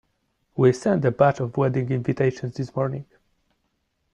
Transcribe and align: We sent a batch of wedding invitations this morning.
We 0.55 0.73
sent 0.73 1.05
a 1.05 1.11
batch 1.11 1.39
of 1.41 1.55
wedding 1.57 1.91
invitations 1.91 2.55
this 2.55 2.75
morning. 2.75 3.05